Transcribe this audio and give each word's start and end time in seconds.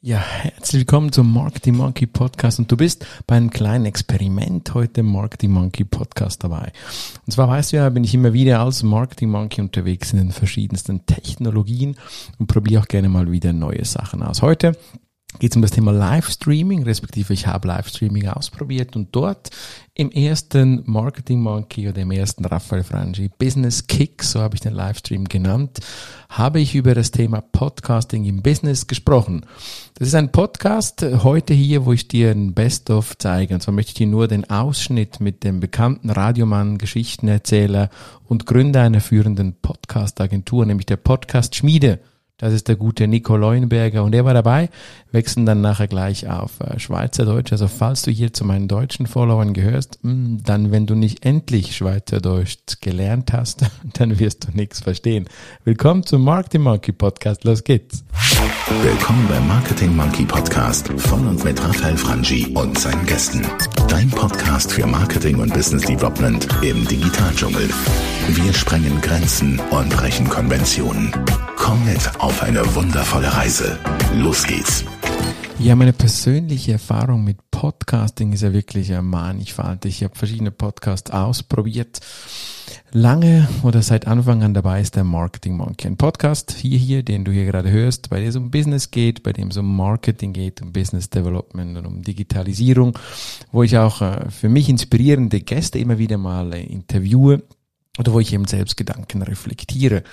Ja, 0.00 0.18
herzlich 0.18 0.82
willkommen 0.82 1.10
zum 1.10 1.32
Marketing 1.34 1.74
Monkey 1.74 2.06
Podcast 2.06 2.60
und 2.60 2.70
du 2.70 2.76
bist 2.76 3.04
bei 3.26 3.36
einem 3.36 3.50
kleinen 3.50 3.84
Experiment 3.84 4.72
heute 4.72 5.00
im 5.00 5.10
Marketing 5.10 5.50
Monkey 5.50 5.82
Podcast 5.82 6.44
dabei. 6.44 6.70
Und 7.26 7.32
zwar 7.32 7.48
weißt 7.48 7.72
du 7.72 7.78
ja, 7.78 7.88
bin 7.88 8.04
ich 8.04 8.14
immer 8.14 8.32
wieder 8.32 8.60
als 8.60 8.84
Marketing 8.84 9.28
Monkey 9.28 9.60
unterwegs 9.60 10.12
in 10.12 10.18
den 10.18 10.30
verschiedensten 10.30 11.04
Technologien 11.04 11.96
und 12.38 12.46
probiere 12.46 12.82
auch 12.82 12.86
gerne 12.86 13.08
mal 13.08 13.32
wieder 13.32 13.52
neue 13.52 13.84
Sachen 13.84 14.22
aus. 14.22 14.40
Heute 14.40 14.76
geht 15.38 15.52
es 15.52 15.56
um 15.56 15.62
das 15.62 15.72
Thema 15.72 15.92
Livestreaming, 15.92 16.84
respektive 16.84 17.34
ich 17.34 17.46
habe 17.46 17.68
Livestreaming 17.68 18.28
ausprobiert 18.28 18.96
und 18.96 19.08
dort 19.12 19.50
im 19.94 20.10
ersten 20.10 20.82
Marketing 20.86 21.40
Monkey 21.40 21.86
oder 21.88 22.00
im 22.00 22.10
ersten 22.10 22.44
Raphael 22.46 22.82
Frangi 22.82 23.28
Business 23.38 23.86
Kick, 23.86 24.22
so 24.22 24.40
habe 24.40 24.54
ich 24.54 24.62
den 24.62 24.72
Livestream 24.72 25.26
genannt, 25.26 25.80
habe 26.30 26.60
ich 26.60 26.74
über 26.74 26.94
das 26.94 27.10
Thema 27.10 27.42
Podcasting 27.42 28.24
im 28.24 28.42
Business 28.42 28.86
gesprochen. 28.86 29.44
Das 29.94 30.08
ist 30.08 30.14
ein 30.14 30.32
Podcast 30.32 31.02
äh, 31.02 31.18
heute 31.22 31.52
hier, 31.52 31.84
wo 31.84 31.92
ich 31.92 32.08
dir 32.08 32.30
ein 32.30 32.54
Best-of 32.54 33.18
zeige. 33.18 33.54
Und 33.54 33.60
zwar 33.60 33.74
möchte 33.74 33.90
ich 33.90 33.94
dir 33.94 34.06
nur 34.06 34.28
den 34.28 34.48
Ausschnitt 34.48 35.20
mit 35.20 35.44
dem 35.44 35.60
bekannten 35.60 36.10
Radiomann, 36.10 36.78
Geschichtenerzähler 36.78 37.90
und 38.24 38.46
Gründer 38.46 38.82
einer 38.82 39.00
führenden 39.00 39.56
Podcast-Agentur, 39.60 40.64
nämlich 40.64 40.86
der 40.86 40.96
Podcast 40.96 41.54
Schmiede 41.54 42.00
das 42.38 42.52
ist 42.52 42.68
der 42.68 42.76
gute 42.76 43.08
Nico 43.08 43.36
Leuenberger 43.36 44.04
und 44.04 44.14
er 44.14 44.24
war 44.24 44.32
dabei. 44.32 44.70
Wechseln 45.10 45.44
dann 45.44 45.60
nachher 45.60 45.88
gleich 45.88 46.28
auf 46.28 46.60
äh, 46.60 46.78
Schweizerdeutsch. 46.78 47.50
Also 47.50 47.66
falls 47.66 48.02
du 48.02 48.12
hier 48.12 48.32
zu 48.32 48.44
meinen 48.44 48.68
deutschen 48.68 49.06
Followern 49.06 49.54
gehörst, 49.54 49.98
hm, 50.02 50.40
dann 50.44 50.70
wenn 50.70 50.86
du 50.86 50.94
nicht 50.94 51.24
endlich 51.24 51.76
Schweizerdeutsch 51.76 52.80
gelernt 52.80 53.32
hast, 53.32 53.66
dann 53.94 54.20
wirst 54.20 54.46
du 54.46 54.56
nichts 54.56 54.80
verstehen. 54.80 55.28
Willkommen 55.64 56.04
zum 56.04 56.22
Marketing 56.22 56.62
Monkey 56.62 56.92
Podcast. 56.92 57.42
Los 57.42 57.64
geht's. 57.64 58.04
Willkommen 58.70 59.26
beim 59.28 59.48
Marketing 59.48 59.96
Monkey 59.96 60.26
Podcast 60.26 60.88
von 60.88 61.26
und 61.26 61.42
mit 61.42 61.58
Raphael 61.58 61.96
Frangi 61.96 62.48
und 62.54 62.78
seinen 62.78 63.06
Gästen. 63.06 63.40
Dein 63.88 64.10
Podcast 64.10 64.70
für 64.70 64.86
Marketing 64.86 65.36
und 65.40 65.54
Business 65.54 65.84
Development 65.86 66.46
im 66.62 66.86
Digitaldschungel. 66.86 67.66
Wir 68.28 68.52
sprengen 68.52 69.00
Grenzen 69.00 69.58
und 69.70 69.88
brechen 69.88 70.28
Konventionen. 70.28 71.10
Komm 71.56 71.82
mit 71.86 72.20
auf 72.20 72.42
eine 72.42 72.62
wundervolle 72.74 73.34
Reise. 73.34 73.78
Los 74.14 74.46
geht's. 74.46 74.84
Ja, 75.58 75.74
meine 75.74 75.94
persönliche 75.94 76.72
Erfahrung 76.72 77.24
mit 77.24 77.38
Podcasting 77.50 78.34
ist 78.34 78.42
ja 78.42 78.52
wirklich 78.52 78.92
mannigfaltig. 79.00 79.96
Ich 79.96 80.04
habe 80.04 80.14
verschiedene 80.14 80.50
Podcasts 80.50 81.10
ausprobiert. 81.10 82.00
Lange 82.92 83.48
oder 83.62 83.82
seit 83.82 84.06
Anfang 84.06 84.42
an 84.42 84.54
dabei 84.54 84.80
ist 84.80 84.96
der 84.96 85.04
Marketing 85.04 85.56
Monkey. 85.56 85.86
Ein 85.86 85.96
Podcast 85.96 86.52
hier, 86.52 86.78
hier, 86.78 87.02
den 87.02 87.24
du 87.24 87.32
hier 87.32 87.44
gerade 87.44 87.70
hörst, 87.70 88.10
bei 88.10 88.20
dem 88.20 88.28
es 88.28 88.36
um 88.36 88.50
Business 88.50 88.90
geht, 88.90 89.22
bei 89.22 89.32
dem 89.32 89.48
es 89.48 89.56
um 89.56 89.76
Marketing 89.76 90.32
geht, 90.32 90.62
um 90.62 90.72
Business 90.72 91.10
Development 91.10 91.76
und 91.76 91.86
um 91.86 92.02
Digitalisierung, 92.02 92.98
wo 93.52 93.62
ich 93.62 93.76
auch 93.76 94.00
äh, 94.00 94.30
für 94.30 94.48
mich 94.48 94.68
inspirierende 94.68 95.40
Gäste 95.40 95.78
immer 95.78 95.98
wieder 95.98 96.18
mal 96.18 96.52
äh, 96.52 96.62
interviewe 96.62 97.42
oder 97.98 98.12
wo 98.12 98.20
ich 98.20 98.32
eben 98.32 98.46
selbst 98.46 98.76
Gedanken 98.76 99.22
reflektiere. 99.22 100.04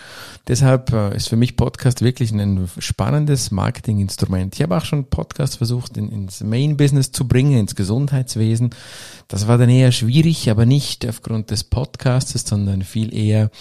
Deshalb 0.48 0.92
äh, 0.92 1.16
ist 1.16 1.30
für 1.30 1.36
mich 1.36 1.56
Podcast 1.56 2.02
wirklich 2.02 2.32
ein 2.32 2.68
spannendes 2.80 3.52
Marketinginstrument. 3.52 4.56
Ich 4.56 4.64
habe 4.64 4.76
auch 4.76 4.86
schon 4.86 5.06
Podcast 5.06 5.58
versucht 5.58 5.96
in, 5.96 6.10
ins 6.10 6.44
Main-Business 6.44 7.12
zu 7.12 7.28
bringen, 7.28 7.60
ins 7.60 7.76
Gesundheitswesen. 7.76 8.72
Das 9.28 9.48
war 9.48 9.58
dann 9.58 9.70
eher 9.70 9.92
schwierig, 9.92 10.50
aber 10.50 10.66
nicht 10.66 11.08
aufgrund 11.08 11.52
des 11.52 11.64
Podcastes, 11.64 12.44
sondern 12.44 12.82
viel 12.82 13.14
eher, 13.14 13.52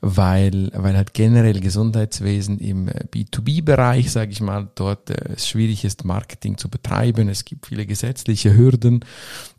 weil, 0.00 0.70
weil 0.74 0.96
halt 0.96 1.12
generell 1.12 1.60
Gesundheitswesen 1.60 2.58
im 2.58 2.88
B2B-Bereich, 2.88 4.10
sage 4.10 4.32
ich 4.32 4.40
mal, 4.40 4.68
dort 4.74 5.10
äh, 5.10 5.34
es 5.34 5.48
schwierig 5.48 5.84
ist, 5.84 6.04
Marketing 6.06 6.56
zu 6.56 6.70
betreiben. 6.70 7.28
Es 7.28 7.44
gibt 7.44 7.66
viele 7.66 7.84
gesetzliche 7.84 8.56
Hürden 8.56 9.04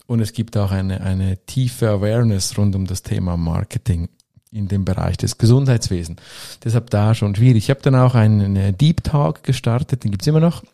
und 0.08 0.20
es 0.20 0.32
gibt 0.32 0.56
auch 0.56 0.70
eine, 0.70 1.02
eine 1.02 1.36
tiefe 1.44 1.90
Awareness 1.90 2.56
rund 2.56 2.74
um 2.74 2.86
das 2.86 3.02
Thema 3.02 3.36
Marketing 3.36 4.08
in 4.50 4.66
dem 4.66 4.86
Bereich 4.86 5.18
des 5.18 5.36
Gesundheitswesens. 5.36 6.20
Deshalb 6.64 6.88
da 6.88 7.14
schon 7.14 7.34
schwierig. 7.34 7.64
Ich 7.64 7.70
habe 7.70 7.82
dann 7.82 7.94
auch 7.94 8.14
einen 8.14 8.76
Deep 8.78 9.04
Talk 9.04 9.42
gestartet, 9.42 10.04
den 10.04 10.10
gibt's 10.10 10.26
immer 10.26 10.40
noch. 10.40 10.64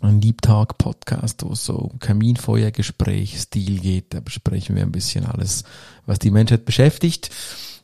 Ein 0.00 0.20
Deep 0.20 0.42
Talk 0.42 0.78
Podcast, 0.78 1.44
wo 1.44 1.52
es 1.52 1.64
so 1.64 1.92
Kaminfeuergespräch 2.00 3.38
Stil 3.40 3.78
geht. 3.78 4.14
Da 4.14 4.20
besprechen 4.20 4.74
wir 4.74 4.82
ein 4.82 4.90
bisschen 4.90 5.26
alles, 5.26 5.62
was 6.04 6.18
die 6.18 6.32
Menschheit 6.32 6.64
beschäftigt. 6.64 7.30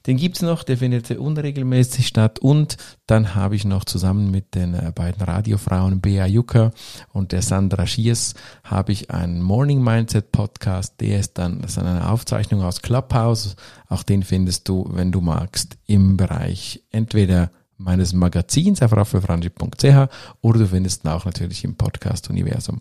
Den 0.09 0.17
gibt's 0.17 0.41
noch, 0.41 0.63
der 0.63 0.79
findet 0.79 1.11
unregelmäßig 1.11 2.07
statt. 2.07 2.39
Und 2.39 2.79
dann 3.07 3.35
habe 3.35 3.57
ich 3.57 3.67
noch 3.67 3.85
zusammen 3.85 4.31
mit 4.31 4.55
den 4.55 4.73
äh, 4.73 4.91
beiden 4.95 5.21
Radiofrauen 5.21 6.01
Bea 6.01 6.25
Jucker 6.27 6.73
und 7.13 7.33
der 7.33 7.43
Sandra 7.43 7.87
Schiers 7.87 8.33
habe 8.65 8.93
ich 8.93 9.11
einen 9.11 9.43
Morning 9.43 9.85
Mindset 9.85 10.33
Podcast. 10.33 10.95
Der 11.01 11.21
ist 11.21 11.37
dann, 11.37 11.61
das 11.61 11.73
ist 11.73 11.79
eine 11.79 12.09
Aufzeichnung 12.09 12.63
aus 12.63 12.81
Clubhouse. 12.81 13.55
Auch 13.87 14.03
den 14.03 14.23
findest 14.23 14.67
du, 14.71 14.89
wenn 14.91 15.13
du 15.13 15.21
magst, 15.21 15.77
im 15.85 16.17
Bereich 16.17 16.83
entweder 16.91 17.51
meines 17.79 18.13
Magazins 18.13 18.83
auf 18.83 18.93
raffelfrangi.ch 18.93 20.09
oder 20.41 20.59
du 20.59 20.67
findest 20.67 21.05
ihn 21.05 21.09
auch 21.09 21.25
natürlich 21.25 21.65
im 21.65 21.77
Podcast-Universum. 21.77 22.81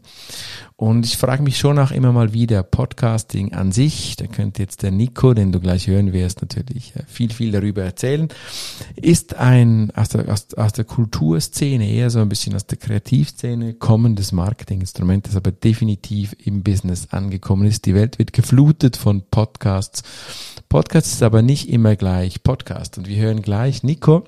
Und 0.75 1.06
ich 1.06 1.18
frage 1.18 1.44
mich 1.44 1.58
schon 1.58 1.78
auch 1.80 1.91
immer 1.91 2.12
mal 2.12 2.34
wieder, 2.34 2.63
Podcasting 2.63 3.53
an 3.53 3.72
sich, 3.72 4.16
da 4.16 4.25
könnte 4.25 4.62
jetzt 4.62 4.81
der 4.81 4.91
Nico, 4.91 5.34
den 5.34 5.52
du 5.52 5.59
gleich 5.59 5.88
hören 5.88 6.13
wirst, 6.13 6.41
natürlich 6.41 6.96
äh, 6.96 7.03
viel, 7.08 7.31
viel 7.31 7.52
darüber 7.52 7.84
erzählen, 7.84 8.28
ist 8.96 9.35
ein 9.35 9.91
aus 9.96 10.09
der, 10.09 10.31
aus, 10.31 10.53
aus 10.56 10.74
der 10.74 10.85
Kulturszene, 10.85 11.88
eher 11.88 12.09
so 12.09 12.19
ein 12.19 12.29
bisschen 12.29 12.56
aus 12.56 12.66
der 12.66 12.78
Kreativszene 12.78 13.75
kommendes 13.75 14.31
Marketinginstrument, 14.31 15.28
das 15.28 15.35
aber 15.35 15.52
definitiv 15.52 16.35
im 16.44 16.64
Business 16.64 17.08
angekommen 17.12 17.68
ist. 17.68 17.85
Die 17.85 17.94
Welt 17.94 18.18
wird 18.18 18.34
geflutet 18.34 18.97
von 18.97 19.24
Podcasts. 19.29 20.02
Podcast 20.69 21.08
ist 21.08 21.24
aber 21.24 21.44
nicht 21.44 21.69
immer 21.69 21.96
gleich 21.96 22.44
Podcast. 22.44 22.97
Und 22.97 23.08
wir 23.08 23.18
hören 23.18 23.41
gleich 23.41 23.84
Nico, 23.84 24.25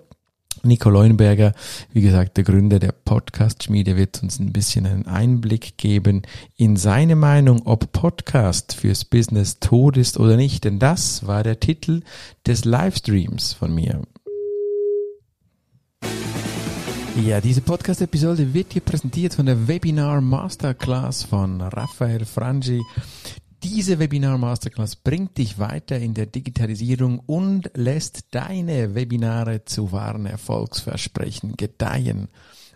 Nico 0.63 0.89
Leuenberger, 0.89 1.53
wie 1.93 2.01
gesagt, 2.01 2.37
der 2.37 2.43
Gründer 2.43 2.79
der 2.79 2.91
Podcast-Schmiede, 2.91 3.95
wird 3.97 4.21
uns 4.23 4.39
ein 4.39 4.51
bisschen 4.51 4.85
einen 4.85 5.07
Einblick 5.07 5.77
geben 5.77 6.23
in 6.55 6.75
seine 6.75 7.15
Meinung, 7.15 7.61
ob 7.65 7.91
Podcast 7.91 8.73
fürs 8.73 9.05
Business 9.05 9.59
tot 9.59 9.97
ist 9.97 10.19
oder 10.19 10.35
nicht. 10.35 10.63
Denn 10.63 10.79
das 10.79 11.25
war 11.27 11.43
der 11.43 11.59
Titel 11.59 12.01
des 12.45 12.65
Livestreams 12.65 13.53
von 13.53 13.73
mir. 13.73 14.01
Ja, 17.25 17.41
diese 17.41 17.61
Podcast-Episode 17.61 18.53
wird 18.53 18.71
hier 18.71 18.81
präsentiert 18.81 19.33
von 19.33 19.45
der 19.45 19.67
Webinar 19.67 20.21
Masterclass 20.21 21.23
von 21.23 21.59
Raphael 21.59 22.23
Frangi. 22.23 22.81
Diese 23.63 23.99
Webinar 23.99 24.37
Masterclass 24.37 24.95
bringt 24.95 25.37
dich 25.37 25.59
weiter 25.59 25.99
in 25.99 26.13
der 26.13 26.27
Digitalisierung 26.27 27.19
und 27.19 27.69
lässt 27.73 28.27
deine 28.31 28.95
Webinare 28.95 29.65
zu 29.65 29.91
wahren 29.91 30.25
Erfolgsversprechen 30.25 31.57
gedeihen. 31.57 32.29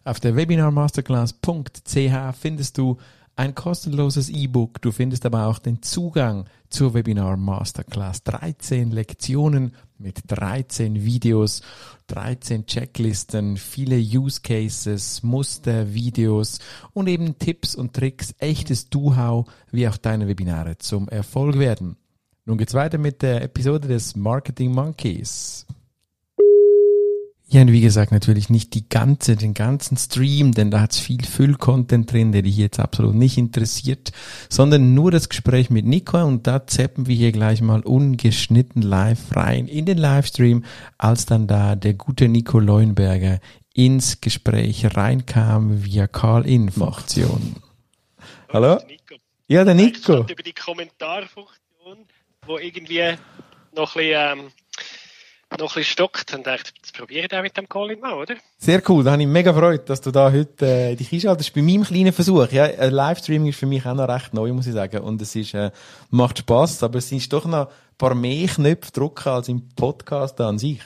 Auf 0.04 0.20
der 0.20 0.36
webinarmasterclass.ch 0.36 2.36
findest 2.38 2.78
du 2.78 2.98
ein 3.36 3.56
kostenloses 3.56 4.30
E-Book. 4.30 4.82
Du 4.82 4.92
findest 4.92 5.26
aber 5.26 5.48
auch 5.48 5.60
den 5.60 5.82
Zugang 5.82 6.46
zur 6.70 6.94
Webinar 6.94 7.38
Masterclass. 7.38 8.24
13 8.24 8.92
Lektionen 8.92 9.74
mit 9.98 10.22
13 10.28 11.04
Videos, 11.04 11.62
13 12.08 12.66
Checklisten, 12.66 13.58
viele 13.58 13.98
Use 13.98 14.42
Cases, 14.42 15.24
Muster, 15.24 15.94
Videos 15.94 16.60
und 16.94 17.08
eben 17.08 17.40
Tipps 17.40 17.76
und 17.76 17.94
Tricks, 17.94 18.36
echtes 18.40 18.90
Do-How, 18.90 19.48
wie 19.72 19.88
auch 19.88 19.98
deine 19.98 20.28
Webinare 20.28 20.78
zum 20.78 21.08
Erfolg 21.10 21.58
werden. 21.58 21.98
Nun 22.46 22.58
geht's 22.58 22.74
weiter 22.74 22.98
mit 22.98 23.22
der 23.22 23.42
Episode 23.42 23.88
des 23.88 24.16
Marketing 24.16 24.74
Monkeys. 24.74 25.66
Ja, 27.54 27.62
und 27.62 27.72
wie 27.72 27.82
gesagt, 27.82 28.12
natürlich 28.12 28.50
nicht 28.50 28.74
die 28.74 28.90
ganze, 28.90 29.36
den 29.36 29.54
ganzen 29.54 29.96
Stream, 29.96 30.54
denn 30.54 30.72
da 30.72 30.82
hat's 30.82 30.98
viel 30.98 31.24
Füll-Content 31.24 32.12
drin, 32.12 32.32
der 32.32 32.42
dich 32.42 32.58
jetzt 32.58 32.80
absolut 32.80 33.14
nicht 33.14 33.38
interessiert, 33.38 34.12
sondern 34.50 34.96
nur 34.96 35.12
das 35.12 35.30
Gespräch 35.30 35.70
mit 35.70 35.86
Nico 35.86 36.18
und 36.24 36.48
da 36.48 36.66
zappen 36.66 37.06
wir 37.06 37.16
hier 37.16 37.32
gleich 37.32 37.62
mal 37.62 37.82
ungeschnitten 37.82 38.82
live 38.82 39.36
rein 39.36 39.68
in 39.68 39.86
den 39.86 40.00
Livestream, 40.00 40.66
als 40.98 41.28
dann 41.28 41.46
da 41.46 41.76
der 41.76 41.94
gute 41.94 42.28
Nico 42.28 42.58
Leuenberger 42.58 43.40
ins 43.76 44.20
Gespräch 44.20 44.98
reinkam 44.98 45.84
via 45.84 46.08
Call-In-Funktion. 46.08 47.58
Hallo? 48.52 48.80
Ja, 49.46 49.64
der 49.64 49.76
Nico. 49.76 50.22
Über 50.22 50.42
die 50.42 50.54
Kommentarfunktion, 50.54 52.08
wo 52.48 52.58
irgendwie 52.58 53.14
noch 53.76 53.96
ein 53.96 54.02
bisschen, 54.02 54.40
ähm 54.40 54.63
noch 55.60 55.72
ein 55.72 55.80
bisschen 55.80 55.84
stockt 55.84 56.34
und 56.34 56.46
dachte, 56.46 56.72
das 56.82 56.92
probiere 56.92 57.26
ich 57.26 57.38
auch 57.38 57.42
mit 57.42 57.56
dem 57.58 57.68
Colin 57.68 58.00
mal, 58.00 58.14
oder? 58.14 58.36
Sehr 58.58 58.82
cool, 58.90 59.04
da 59.04 59.12
habe 59.12 59.22
ich 59.22 59.28
mega 59.28 59.52
gefreut, 59.52 59.90
dass 59.90 60.02
du 60.02 60.12
da 60.12 60.32
heute 60.32 60.66
äh, 60.66 60.96
dich 60.96 61.12
einschaltest 61.12 61.54
bei 61.54 61.62
meinem 61.62 61.84
kleinen 61.84 62.14
Versuch. 62.14 62.52
Ja, 62.52 62.64
ein 62.64 62.92
Livestreaming 62.92 63.50
ist 63.50 63.60
für 63.60 63.66
mich 63.66 63.86
auch 63.86 63.94
noch 63.94 64.08
recht 64.08 64.34
neu, 64.34 64.52
muss 64.54 64.68
ich 64.68 64.74
sagen. 64.74 65.00
Und 65.02 65.22
es 65.22 65.36
ist, 65.36 65.54
äh, 65.54 65.72
macht 66.10 66.40
Spaß, 66.40 66.84
aber 66.84 67.00
es 67.00 67.10
sind 67.10 67.32
doch 67.32 67.46
noch 67.46 67.68
ein 67.68 67.74
paar 67.98 68.16
mehr 68.16 68.48
Knöpfe 68.48 68.92
drücken 68.92 69.30
als 69.30 69.50
im 69.50 69.70
Podcast 69.76 70.40
an 70.42 70.58
sich. 70.58 70.80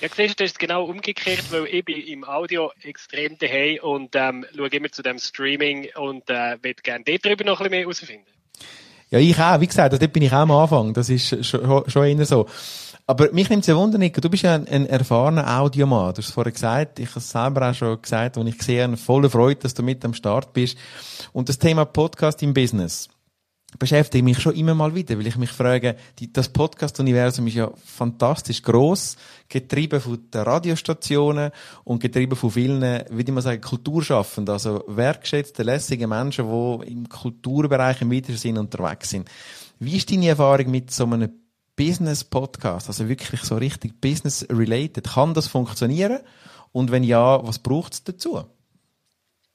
Ja, 0.00 0.08
siehst 0.14 0.38
du, 0.38 0.44
das 0.44 0.52
ist 0.52 0.58
genau 0.58 0.84
umgekehrt, 0.84 1.50
weil 1.50 1.66
ich 1.66 1.84
bin 1.84 1.98
im 2.06 2.24
Audio 2.24 2.70
extrem 2.82 3.38
daheim 3.38 3.78
und 3.82 4.14
ähm, 4.14 4.44
schaue 4.54 4.68
immer 4.68 4.92
zu 4.92 5.02
dem 5.02 5.18
Streaming 5.18 5.88
und 5.96 6.28
äh, 6.28 6.58
würde 6.62 6.82
gerne 6.82 7.04
darüber 7.04 7.44
noch 7.44 7.60
ein 7.60 7.64
bisschen 7.64 7.70
mehr 7.70 7.80
herausfinden. 7.80 8.26
Ja, 9.10 9.18
ich 9.18 9.38
auch. 9.38 9.60
Wie 9.60 9.66
gesagt, 9.66 9.92
dort 9.92 10.12
bin 10.12 10.22
ich 10.22 10.32
auch 10.32 10.38
am 10.38 10.50
Anfang. 10.50 10.92
Das 10.92 11.08
ist 11.08 11.46
schon, 11.46 11.88
schon 11.88 12.04
eher 12.04 12.26
so. 12.26 12.46
Aber 13.06 13.30
mich 13.32 13.50
nimmt 13.50 13.62
es 13.62 13.66
ja 13.66 13.76
Wunder, 13.76 13.98
Nico, 13.98 14.20
du 14.20 14.30
bist 14.30 14.44
ja 14.44 14.54
ein, 14.54 14.66
ein 14.66 14.86
erfahrener 14.86 15.60
Audiomann. 15.60 16.14
Du 16.14 16.18
hast 16.18 16.28
es 16.28 16.34
vorher 16.34 16.52
gesagt, 16.52 16.98
ich 16.98 17.10
habe 17.10 17.18
es 17.18 17.30
selber 17.30 17.70
auch 17.70 17.74
schon 17.74 18.00
gesagt, 18.00 18.38
und 18.38 18.46
ich 18.46 18.62
sehe 18.62 18.82
eine 18.82 18.96
volle 18.96 19.28
Freude, 19.28 19.60
dass 19.60 19.74
du 19.74 19.82
mit 19.82 20.04
am 20.04 20.14
Start 20.14 20.54
bist. 20.54 20.78
Und 21.32 21.50
das 21.50 21.58
Thema 21.58 21.84
Podcast 21.84 22.42
im 22.42 22.54
Business 22.54 23.10
beschäftige 23.78 24.22
mich 24.22 24.38
schon 24.38 24.54
immer 24.54 24.74
mal 24.74 24.94
wieder, 24.94 25.18
weil 25.18 25.26
ich 25.26 25.36
mich 25.36 25.50
frage, 25.50 25.96
die, 26.18 26.32
das 26.32 26.48
Podcast-Universum 26.48 27.46
ist 27.46 27.54
ja 27.54 27.70
fantastisch 27.84 28.62
groß, 28.62 29.16
getrieben 29.48 30.00
von 30.00 30.30
den 30.30 30.42
Radiostationen 30.42 31.50
und 31.84 32.00
getrieben 32.00 32.36
von 32.36 32.50
vielen, 32.50 33.04
wie 33.10 33.22
ich 33.22 33.42
sagen, 33.42 33.60
Kulturschaffenden, 33.60 34.52
also 34.52 34.84
wertgeschätzte, 34.86 35.62
lässige 35.62 36.06
Menschen, 36.06 36.48
die 36.48 36.92
im 36.92 37.08
Kulturbereich 37.08 38.00
im 38.02 38.12
weitesten 38.12 38.36
Sinn 38.36 38.58
unterwegs 38.58 39.10
sind. 39.10 39.28
Wie 39.78 39.96
ist 39.96 40.10
deine 40.10 40.28
Erfahrung 40.28 40.70
mit 40.70 40.90
so 40.90 41.04
einem 41.04 41.30
Business-Podcast, 41.76 42.88
also 42.88 43.08
wirklich 43.08 43.40
so 43.42 43.56
richtig 43.56 44.00
business-related? 44.00 45.04
Kann 45.04 45.34
das 45.34 45.48
funktionieren? 45.48 46.20
Und 46.72 46.90
wenn 46.90 47.04
ja, 47.04 47.46
was 47.46 47.58
braucht 47.58 47.94
es 47.94 48.04
dazu? 48.04 48.44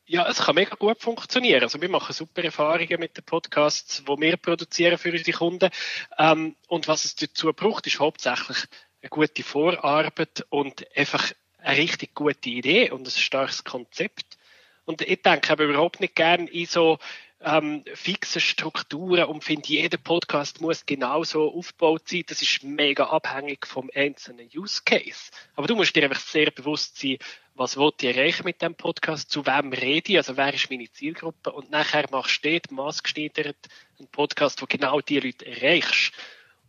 Ja, 0.06 0.28
es 0.28 0.40
kann 0.40 0.56
mega 0.56 0.76
gut 0.76 1.00
funktionieren. 1.00 1.62
Also 1.62 1.80
wir 1.82 1.90
machen 1.90 2.14
super 2.14 2.44
Erfahrungen 2.44 3.00
mit 3.00 3.16
den 3.16 3.24
Podcasts, 3.24 4.04
die 4.04 4.22
wir 4.22 4.38
produzieren 4.38 4.98
für 4.98 5.12
unsere 5.12 5.38
Kunden. 5.38 5.70
Ähm, 6.18 6.56
und 6.68 6.88
was 6.88 7.06
es 7.06 7.16
dazu 7.16 7.54
braucht, 7.54 7.86
ist 7.86 8.00
hauptsächlich 8.00 8.58
eine 9.02 9.10
gute 9.10 9.44
Vorarbeit 9.44 10.46
und 10.50 10.86
einfach 10.98 11.32
eine 11.60 11.78
richtig 11.78 12.16
gute 12.16 12.50
Idee 12.50 12.90
und 12.90 13.08
ein 13.08 13.12
starkes 13.12 13.64
Konzept. 13.64 14.38
Und 14.86 15.02
ich 15.04 15.22
denke 15.22 15.52
aber 15.52 15.66
überhaupt 15.66 16.00
nicht 16.00 16.16
gern 16.16 16.48
in 16.48 16.66
so 16.66 16.98
ähm, 17.42 17.84
fixe 17.94 18.40
Strukturen 18.40 19.26
und 19.26 19.44
finde, 19.44 19.68
jeder 19.68 19.98
Podcast 19.98 20.60
muss 20.60 20.86
genauso 20.86 21.54
aufgebaut 21.54 22.08
sein. 22.08 22.24
Das 22.28 22.42
ist 22.42 22.64
mega 22.64 23.06
abhängig 23.06 23.66
vom 23.66 23.90
einzelnen 23.96 24.50
Use 24.54 24.82
Case. 24.84 25.32
Aber 25.56 25.68
du 25.68 25.76
musst 25.76 25.96
dir 25.96 26.04
einfach 26.04 26.20
sehr 26.20 26.52
bewusst 26.52 27.00
sein, 27.00 27.18
was 27.56 27.78
wollt 27.78 28.02
ihr 28.04 28.16
erreichen 28.16 28.46
mit 28.46 28.62
dem 28.62 28.76
Podcast, 28.76 29.32
zu 29.32 29.46
wem 29.46 29.74
rede 29.74 30.14
ich, 30.14 30.18
also 30.18 30.38
wer 30.38 30.54
ist 30.54 30.70
meine 30.70 30.90
Zielgruppe 30.92 31.52
und 31.52 31.70
nachher 31.72 32.06
machst 32.10 32.44
du 32.44 32.52
dort 32.52 32.72
maßgeschneidert 32.72 33.58
einen 33.98 34.08
Podcast, 34.08 34.62
wo 34.62 34.66
genau 34.66 35.02
die 35.02 35.20
Leute 35.20 35.46
erreichst. 35.46 36.14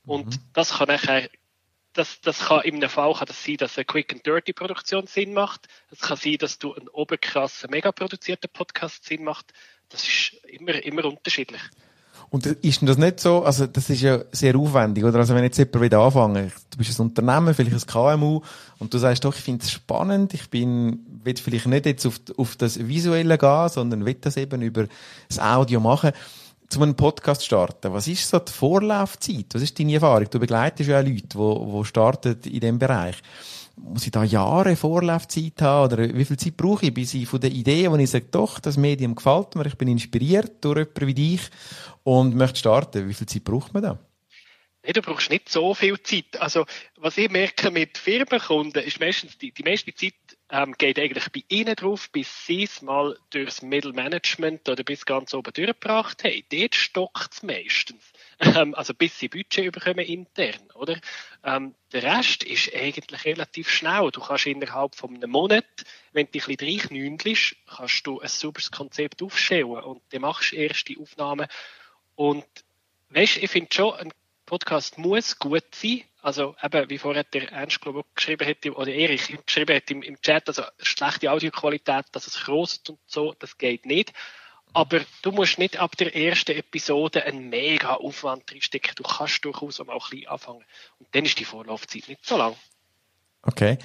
Und 0.05 0.27
mhm. 0.27 0.41
das 0.53 0.79
kann 0.79 0.89
nachher 0.89 1.29
das, 1.93 2.21
das 2.21 2.47
kann 2.47 2.63
in 2.63 2.77
einem 2.77 2.89
Fall 2.89 3.15
kann 3.15 3.27
das 3.27 3.45
sein, 3.45 3.57
dass 3.57 3.77
eine 3.77 3.85
Quick 3.85 4.13
and 4.13 4.25
Dirty 4.25 4.53
Produktion 4.53 5.07
Sinn 5.07 5.33
macht. 5.33 5.69
Es 5.91 6.01
kann 6.01 6.17
sein, 6.17 6.37
dass 6.39 6.59
du 6.59 6.75
einen 6.75 6.89
oberkrassen, 6.89 7.71
mega 7.71 7.91
produzierten 7.91 8.51
Podcast 8.51 9.05
Sinn 9.05 9.25
macht 9.25 9.53
das 9.91 10.03
ist 10.03 10.33
immer, 10.49 10.83
immer 10.85 11.05
unterschiedlich. 11.05 11.61
Und 12.31 12.47
ist 12.47 12.81
denn 12.81 12.87
das 12.87 12.97
nicht 12.97 13.19
so, 13.19 13.43
also 13.43 13.67
das 13.67 13.91
ist 13.91 14.03
ja 14.03 14.21
sehr 14.31 14.55
aufwendig, 14.55 15.03
oder? 15.03 15.19
Also 15.19 15.35
wenn 15.35 15.43
jetzt 15.43 15.59
jemand 15.59 15.81
wieder 15.81 15.99
anfangen, 15.99 16.53
du 16.71 16.79
bist 16.79 16.99
ein 16.99 17.07
Unternehmen, 17.09 17.55
vielleicht 17.55 17.73
ein 17.73 17.87
KMU, 17.87 18.41
und 18.79 18.95
du 18.95 18.99
sagst 18.99 19.25
doch, 19.25 19.35
ich 19.35 19.43
finde 19.43 19.65
es 19.65 19.73
spannend, 19.73 20.33
ich 20.33 20.49
bin, 20.49 21.01
will 21.25 21.37
vielleicht 21.37 21.67
nicht 21.67 21.87
jetzt 21.87 22.07
auf, 22.07 22.21
auf 22.37 22.55
das 22.55 22.87
Visuelle 22.87 23.37
gehen, 23.37 23.69
sondern 23.69 24.07
will 24.07 24.15
das 24.15 24.37
eben 24.37 24.63
über 24.63 24.87
das 25.29 25.41
Audio 25.41 25.81
machen, 25.81 26.13
zu 26.69 26.81
einem 26.81 26.95
Podcast 26.95 27.45
starten. 27.45 27.93
Was 27.93 28.07
ist 28.07 28.29
so 28.29 28.39
die 28.39 28.53
Vorlaufzeit? 28.53 29.47
Was 29.53 29.63
ist 29.63 29.77
deine 29.81 29.95
Erfahrung? 29.95 30.31
Du 30.31 30.39
begleitest 30.39 30.89
ja 30.89 31.01
auch 31.01 31.05
Leute, 31.05 31.27
die, 31.27 31.79
die 31.79 31.85
starten 31.85 32.39
in 32.45 32.61
diesem 32.61 32.79
Bereich 32.79 33.17
muss 33.77 34.05
ich 34.05 34.13
da 34.13 34.25
Jahre 34.25 34.77
Vorlaufzeit 34.77 35.61
haben 35.63 35.93
oder 35.93 36.15
wie 36.15 36.25
viel 36.25 36.37
Zeit 36.37 36.57
brauche 36.57 36.87
ich, 36.87 36.95
bis 36.95 37.15
ich 37.15 37.29
von 37.29 37.41
der 37.41 37.51
Idee, 37.51 37.91
wo 37.91 37.97
ich 37.97 38.11
sage, 38.11 38.27
doch, 38.31 38.59
das 38.59 38.77
Medium 38.77 39.15
gefällt 39.15 39.55
mir, 39.55 39.67
ich 39.67 39.77
bin 39.77 39.89
inspiriert 39.89 40.65
durch 40.65 40.79
jemanden 40.79 41.07
wie 41.07 41.15
dich 41.15 41.41
und 42.03 42.37
möchte 42.37 42.59
starten, 42.59 43.09
wie 43.09 43.15
viel 43.15 43.27
Zeit 43.27 43.45
braucht 43.45 43.75
man 43.75 43.83
da? 43.83 43.99
Nee, 44.85 44.93
du 44.93 45.03
brauchst 45.03 45.31
nicht 45.31 45.49
so 45.49 45.75
viel 45.75 46.01
Zeit. 46.03 46.41
Also, 46.41 46.65
was 46.97 47.19
ich 47.19 47.31
merke 47.31 47.71
mit 47.71 47.99
Firmenkunden, 47.99 48.83
ist 48.83 48.99
meistens, 48.99 49.37
die, 49.37 49.53
die 49.53 49.63
meiste 49.63 49.95
Zeit 49.95 50.15
ähm, 50.51 50.75
geht 50.77 50.99
eigentlich 50.99 51.31
bei 51.31 51.45
ihnen 51.49 51.77
drauf, 51.77 52.11
bis 52.11 52.47
sie 52.47 52.65
es 52.65 52.83
mal 52.83 53.17
durchs 53.31 53.63
Mittelmanagement 53.63 54.69
oder 54.69 54.83
bis 54.83 55.07
ganz 55.07 55.33
oben 55.33 55.53
durchgebracht 55.53 56.25
haben. 56.25 56.43
Dort 56.51 56.75
stockt 56.75 57.33
es 57.33 57.43
meistens. 57.43 58.13
Ähm, 58.41 58.75
also 58.75 58.95
bis 58.95 59.19
sie 59.19 59.29
Budget 59.29 59.73
bekommen 59.73 60.01
intern, 60.01 60.71
oder? 60.75 60.99
Ähm, 61.45 61.75
der 61.93 62.03
Rest 62.03 62.43
ist 62.43 62.75
eigentlich 62.75 63.25
relativ 63.25 63.69
schnell. 63.69 64.11
Du 64.11 64.21
kannst 64.21 64.47
innerhalb 64.47 64.95
von 64.95 65.15
einem 65.15 65.31
Monat, 65.31 65.67
wenn 66.13 66.27
du 66.27 66.39
ein 66.39 66.57
bisschen 66.57 66.57
reinknündelst, 66.59 67.57
kannst 67.67 68.07
du 68.07 68.21
ein 68.21 68.29
sauberes 68.29 68.71
Konzept 68.71 69.23
aufstellen 69.23 69.67
und 69.67 70.03
dann 70.11 70.23
machst 70.23 70.53
du 70.53 70.57
erste 70.57 70.95
Aufnahmen. 70.99 71.47
Und 72.17 72.47
weißt, 73.11 73.39
ich 73.39 73.51
finde 73.51 73.69
schon, 73.73 73.95
ein 73.95 74.13
Podcast 74.51 74.99
muss 74.99 75.39
gut 75.39 75.77
sein. 75.77 76.03
Also 76.23 76.57
eben, 76.61 76.91
wie 76.91 76.99
vorher 76.99 77.23
der 77.23 77.53
Ernst 77.53 77.81
glaube 77.81 78.03
geschrieben 78.17 78.45
hätte, 78.45 78.75
oder 78.75 78.93
Erich 78.93 79.33
geschrieben 79.47 79.77
hat 79.77 79.89
im, 79.93 80.03
im 80.03 80.21
Chat, 80.21 80.49
also 80.49 80.65
schlechte 80.81 81.31
Audioqualität, 81.31 82.07
dass 82.11 82.27
es 82.27 82.35
kroset 82.35 82.91
und 82.91 82.99
so, 83.07 83.33
das 83.39 83.59
geht 83.59 83.87
nicht. 83.87 84.13
Aber 84.73 85.03
du 85.23 85.31
musst 85.31 85.61
nicht 85.61 85.77
ab 85.77 85.97
der 85.97 86.17
ersten 86.17 86.57
Episode 86.57 87.23
einen 87.25 87.49
mega 87.49 87.95
Aufwand 87.95 88.51
reinstecken. 88.51 88.95
Du 88.97 89.05
kannst 89.05 89.45
durchaus 89.45 89.79
auch 89.79 89.87
mal 89.87 89.93
ein 89.93 90.01
bisschen 90.11 90.27
anfangen. 90.27 90.65
Und 90.99 91.07
dann 91.13 91.25
ist 91.25 91.39
die 91.39 91.45
Vorlaufzeit 91.45 92.09
nicht 92.09 92.27
so 92.27 92.37
lang. 92.37 92.57
Okay. 93.43 93.79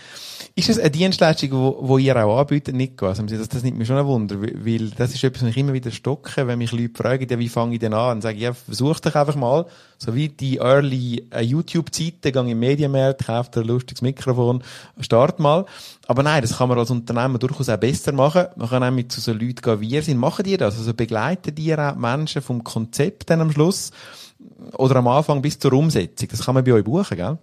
Ist 0.54 0.68
das 0.68 0.80
eine 0.80 0.92
Dienstleistung, 0.92 1.52
wo, 1.52 1.78
wo 1.80 1.98
ihr 1.98 2.16
auch 2.18 2.40
anbietet, 2.40 2.76
Nico? 2.76 3.08
Also, 3.08 3.24
das, 3.24 3.48
das 3.48 3.64
nimmt 3.64 3.78
mir 3.78 3.86
schon 3.86 3.98
ein 3.98 4.06
Wunder, 4.06 4.42
weil 4.42 4.90
das 4.90 5.14
ist 5.14 5.24
etwas, 5.24 5.44
was 5.44 5.50
ich 5.52 5.58
immer 5.58 5.72
wieder 5.72 5.92
stocke, 5.92 6.46
wenn 6.46 6.58
mich 6.58 6.74
Leute 6.74 6.94
fragen, 6.94 7.26
ja, 7.30 7.40
wie 7.40 7.48
fange 7.48 7.74
ich 7.74 7.80
denn 7.80 7.94
an? 7.94 8.18
Und 8.18 8.22
sage 8.22 8.36
ich, 8.36 8.44
ja, 8.44 8.54
versuch 8.54 9.00
dich 9.00 9.16
einfach 9.16 9.36
mal, 9.36 9.66
so 9.98 10.14
wie 10.14 10.28
die 10.28 10.58
early 10.58 11.30
uh, 11.34 11.40
YouTube-Zeiten, 11.40 12.34
gang 12.34 12.50
im 12.50 12.60
Medienmarkt, 12.60 13.28
kauf 13.28 13.50
dir 13.50 13.62
ein 13.62 13.68
lustiges 13.68 14.02
Mikrofon, 14.02 14.62
start 15.00 15.40
mal. 15.40 15.66
Aber 16.08 16.22
nein, 16.22 16.42
das 16.42 16.58
kann 16.58 16.68
man 16.68 16.78
als 16.78 16.92
Unternehmen 16.92 17.40
durchaus 17.40 17.70
auch 17.70 17.78
besser 17.78 18.12
machen. 18.12 18.48
Man 18.58 18.70
kann 18.70 18.84
auch 18.84 18.92
mit 18.92 19.14
so, 19.14 19.22
so 19.22 19.32
Leuten 19.32 19.62
gehen, 19.62 19.80
wie 19.80 19.90
ihr 19.90 20.04
sind. 20.04 20.18
Machen 20.18 20.44
die 20.44 20.58
das? 20.58 20.78
Also 20.78 20.94
begleiten 20.94 21.56
die 21.56 21.74
auch 21.74 21.96
Menschen 21.96 22.42
vom 22.42 22.62
Konzept 22.66 23.30
dann 23.30 23.40
am 23.40 23.52
Schluss? 23.52 23.92
Oder 24.74 24.98
am 24.98 25.08
Anfang 25.08 25.42
bis 25.42 25.60
zur 25.60 25.72
Umsetzung? 25.72 26.28
Das 26.30 26.44
kann 26.44 26.56
man 26.56 26.66
bei 26.66 26.74
euch 26.74 26.84
buchen, 26.84 27.16
gell? 27.16 27.38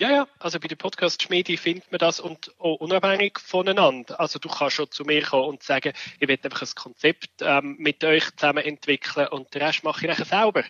Ja, 0.00 0.10
ja, 0.10 0.28
also 0.38 0.58
bei 0.58 0.66
der 0.66 0.76
Podcast-Schmiede 0.76 1.58
findet 1.58 1.92
man 1.92 1.98
das 1.98 2.20
und 2.20 2.58
auch 2.58 2.76
unabhängig 2.76 3.38
voneinander. 3.38 4.18
Also 4.18 4.38
du 4.38 4.48
kannst 4.48 4.76
schon 4.76 4.90
zu 4.90 5.04
mir 5.04 5.22
kommen 5.22 5.50
und 5.50 5.62
sagen, 5.62 5.92
ich 6.18 6.26
will 6.26 6.38
einfach 6.42 6.62
ein 6.62 6.74
Konzept 6.74 7.28
ähm, 7.42 7.76
mit 7.78 8.02
euch 8.02 8.34
zusammen 8.34 8.64
entwickeln 8.64 9.28
und 9.28 9.54
den 9.54 9.60
Rest 9.60 9.84
mache 9.84 10.00
ich 10.00 10.08
nachher 10.08 10.24
selber. 10.24 10.64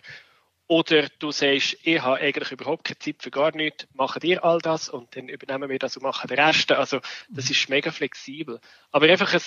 Oder 0.67 1.07
du 1.19 1.31
sagst, 1.31 1.77
ich 1.81 2.01
habe 2.01 2.17
eigentlich 2.17 2.51
überhaupt 2.51 2.83
keine 2.83 2.99
Zeit 2.99 3.23
für 3.23 3.31
gar 3.31 3.55
nichts, 3.55 3.87
machen 3.93 4.19
dir 4.19 4.43
all 4.43 4.59
das 4.59 4.89
und 4.89 5.15
dann 5.15 5.29
übernehmen 5.29 5.69
wir 5.69 5.79
das 5.79 5.95
und 5.95 6.03
machen 6.03 6.27
den 6.27 6.37
Rest. 6.37 6.73
Also 6.73 6.99
das 7.29 7.49
ist 7.49 7.69
mega 7.69 7.89
flexibel. 7.89 8.59
Aber 8.91 9.07
einfach 9.07 9.33
ein, 9.33 9.39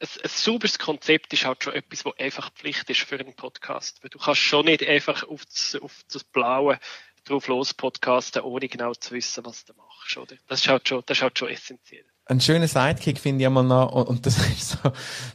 ein, 0.00 0.08
ein 0.24 0.30
sauberes 0.30 0.80
Konzept 0.80 1.32
ist 1.32 1.44
halt 1.46 1.62
schon 1.62 1.74
etwas, 1.74 2.04
was 2.04 2.18
einfach 2.18 2.50
Pflicht 2.50 2.90
ist 2.90 3.02
für 3.02 3.20
einen 3.20 3.34
Podcast. 3.34 4.02
Weil 4.02 4.10
du 4.10 4.18
kannst 4.18 4.40
schon 4.40 4.64
nicht 4.64 4.84
einfach 4.84 5.22
auf 5.22 5.44
das, 5.46 5.78
auf 5.80 6.02
das 6.12 6.24
Blaue 6.24 6.80
drauf 7.24 7.46
los 7.48 7.74
podcasten, 7.74 8.42
ohne 8.42 8.68
genau 8.68 8.94
zu 8.94 9.12
wissen, 9.12 9.44
was 9.44 9.64
du 9.64 9.74
machst, 9.74 10.16
oder? 10.16 10.36
Das 10.48 10.60
ist 10.60 10.68
halt 10.68 10.88
schon, 10.88 11.02
das 11.06 11.18
ist 11.18 11.22
halt 11.22 11.38
schon 11.38 11.48
essentiell. 11.48 12.04
Ein 12.32 12.40
schöner 12.40 12.66
Sidekick 12.66 13.18
finde 13.18 13.42
ich 13.42 13.46
einmal 13.46 13.62
noch, 13.62 13.92
und 14.06 14.24
das 14.24 14.38
ist 14.56 14.70
so, 14.70 14.78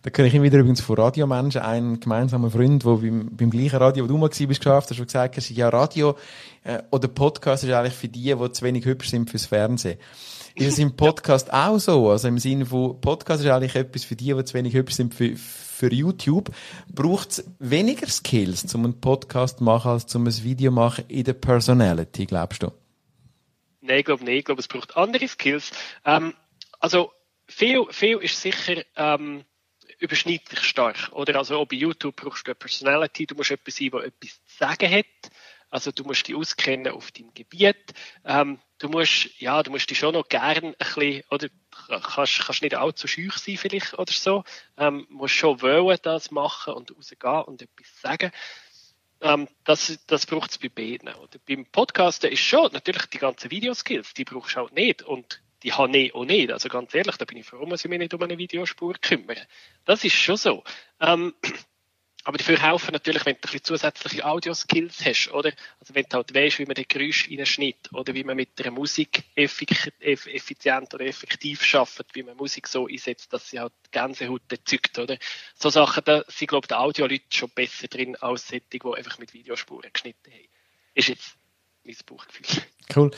da 0.02 0.10
kenne 0.10 0.30
ich 0.30 0.34
immer 0.34 0.46
wieder 0.46 0.58
übrigens 0.58 0.82
von 0.82 0.96
Radiomenschen, 0.96 1.62
einen 1.62 2.00
gemeinsamen 2.00 2.50
Freund, 2.50 2.84
der 2.84 2.96
beim, 2.96 3.30
beim 3.38 3.52
gleichen 3.52 3.76
Radio, 3.76 4.04
wo 4.04 4.08
du 4.08 4.18
mal 4.18 4.30
bist, 4.30 4.48
geschafft 4.48 4.90
hast, 4.90 4.98
schon 4.98 5.06
gesagt 5.06 5.38
hast, 5.38 5.48
ja, 5.52 5.70
Radio, 5.70 6.18
äh, 6.64 6.82
oder 6.90 7.08
Podcast 7.08 7.64
ist 7.64 7.72
eigentlich 7.72 7.94
für 7.94 8.08
die, 8.08 8.34
die 8.34 8.52
zu 8.52 8.66
wenig 8.66 8.86
hübsch 8.86 9.12
sind 9.12 9.30
fürs 9.30 9.46
Fernsehen. 9.46 10.00
Ist 10.56 10.70
es 10.70 10.80
im 10.80 10.96
Podcast 10.96 11.54
auch 11.54 11.78
so? 11.78 12.10
Also 12.10 12.30
im 12.30 12.40
Sinne 12.40 12.66
von, 12.66 13.00
Podcast 13.00 13.44
ist 13.44 13.50
eigentlich 13.52 13.76
etwas 13.76 14.04
für 14.04 14.16
die, 14.16 14.34
die 14.34 14.44
zu 14.44 14.56
wenig 14.56 14.74
hübsch 14.74 14.96
sind 14.96 15.14
für, 15.14 15.36
für 15.36 15.94
YouTube. 15.94 16.50
Braucht 16.92 17.30
es 17.30 17.44
weniger 17.60 18.08
Skills, 18.08 18.74
um 18.74 18.86
einen 18.86 19.00
Podcast 19.00 19.60
zu 19.60 19.64
machen, 19.64 19.92
als 19.92 20.16
um 20.16 20.26
ein 20.26 20.44
Video 20.44 20.72
zu 20.72 20.76
machen 20.76 21.04
in 21.10 21.26
der 21.26 21.34
Personality, 21.34 22.26
glaubst 22.26 22.64
du? 22.64 22.72
Nein, 23.82 24.00
ich 24.00 24.06
glaube 24.06 24.24
nicht. 24.24 24.40
Ich 24.40 24.46
glaube, 24.46 24.62
es 24.62 24.68
braucht 24.68 24.98
andere 24.98 25.28
Skills. 25.28 25.70
Ähm, 26.04 26.34
also, 26.80 27.12
viel, 27.48 27.86
viel 27.92 28.18
ist 28.18 28.42
sicher, 28.42 28.84
ähm, 28.96 29.46
überschneidlich 30.00 30.62
stark, 30.64 31.12
oder? 31.12 31.38
Also, 31.38 31.58
auch 31.58 31.66
bei 31.66 31.78
YouTube 31.78 32.16
brauchst 32.16 32.48
du 32.48 32.52
eine 32.52 32.56
Personality, 32.56 33.26
du 33.26 33.36
musst 33.36 33.52
etwas 33.52 33.76
sein, 33.76 33.92
der 33.92 34.04
etwas 34.04 34.44
zu 34.46 34.58
sagen 34.58 34.92
hat. 34.92 35.32
Also 35.70 35.92
du 35.92 36.04
musst 36.04 36.28
dich 36.28 36.36
auskennen 36.36 36.94
auf 36.94 37.12
deinem 37.12 37.34
Gebiet. 37.34 37.94
Ähm, 38.24 38.60
du 38.78 38.88
musst, 38.88 39.30
ja, 39.40 39.62
du 39.64 39.72
musst 39.72 39.90
dich 39.90 40.00
schon 40.00 40.14
noch 40.14 40.30
gern 40.30 40.64
ein 40.64 40.76
bisschen, 40.78 41.24
oder 41.30 41.50
kannst, 42.02 42.40
kannst 42.40 42.62
nicht 42.62 42.76
allzu 42.76 43.08
schüch 43.08 43.38
sein 43.38 43.58
vielleicht 43.58 43.94
oder 43.94 44.12
so. 44.12 44.44
Ähm, 44.78 45.06
musst 45.10 45.36
schon 45.36 45.62
wollen 45.62 45.98
das 46.04 46.32
machen 46.32 46.74
und 46.74 46.96
rausgehen 46.96 47.44
und 47.44 47.62
etwas 47.62 48.02
sagen. 48.02 48.32
Ähm, 49.20 49.50
das, 49.66 50.00
das 50.08 50.26
braucht 50.26 50.52
es 50.52 50.58
bei 50.58 50.70
beiden. 50.70 51.10
Oder 51.10 51.40
beim 51.46 51.66
Podcasten 51.66 52.32
ist 52.32 52.42
schon 52.42 52.72
natürlich 52.72 53.08
die 53.08 53.18
ganzen 53.18 53.52
Videoskills, 53.52 54.14
die 54.14 54.24
brauchst 54.24 54.56
du 54.56 54.62
halt 54.62 54.74
nicht. 54.74 55.02
Und 55.02 55.42
die 55.64 55.74
habe 55.74 55.98
ich 55.98 56.14
auch 56.14 56.26
nicht. 56.26 56.52
Also 56.52 56.70
ganz 56.70 56.94
ehrlich, 56.94 57.18
da 57.18 57.26
bin 57.26 57.38
ich 57.38 57.46
froh, 57.46 57.66
dass 57.66 57.84
ich 57.84 57.90
mich 57.90 58.00
nicht 58.00 58.14
um 58.14 58.22
eine 58.22 58.38
Videospur 58.38 58.96
kümmere. 59.02 59.48
Das 59.86 60.04
ist 60.04 60.16
schon 60.16 60.38
so. 60.38 60.64
Ähm, 61.00 61.34
aber 62.24 62.38
dafür 62.38 62.62
helfen 62.62 62.92
natürlich, 62.92 63.26
wenn 63.26 63.36
du 63.36 63.40
ein 63.40 63.42
bisschen 63.42 63.64
zusätzliche 63.64 64.26
Audio-Skills 64.26 65.06
hast, 65.06 65.32
oder? 65.32 65.54
Also 65.80 65.96
wenn 65.96 66.04
du 66.10 66.18
halt 66.18 66.34
weißt, 66.36 66.60
wie 66.60 66.66
man 66.66 66.76
den 66.76 66.86
Geräusch 66.88 67.30
reinschnitt 67.30 67.90
oder 67.94 68.14
wie 68.14 68.24
man 68.26 68.36
mit 68.36 68.60
der 68.60 68.70
Musik 68.70 69.24
effizient 69.34 70.94
oder 70.94 71.06
effektiv 71.06 71.64
schafft, 71.64 72.06
wie 72.14 72.24
man 72.24 72.36
Musik 72.36 72.68
so 72.68 72.86
einsetzt, 72.86 73.32
dass 73.32 73.50
sie 73.50 73.60
halt 73.60 73.72
Gänsehaut 73.92 74.42
erzeugt, 74.52 75.00
oder? 75.00 75.18
So 75.56 75.70
Sachen, 75.70 76.04
da 76.04 76.24
sind, 76.28 76.50
glaube 76.50 76.66
ich, 76.66 76.68
die 76.68 76.74
Audio-Leute 76.76 77.24
schon 77.30 77.50
besser 77.52 77.88
drin 77.88 78.18
als 78.18 78.50
solche, 78.50 78.66
die 78.70 78.82
einfach 78.84 79.20
mit 79.20 79.34
Videospuren 79.34 79.92
geschnitten 79.94 80.32
haben. 80.32 80.50
Ist 80.96 81.08
jetzt 81.08 81.38
mein 81.88 81.96
Bauchgefühl. 82.06 82.64
Cool. 82.96 83.12